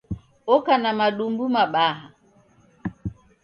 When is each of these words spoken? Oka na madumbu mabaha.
Oka 0.53 0.73
na 0.81 0.91
madumbu 0.99 1.45
mabaha. 1.55 2.05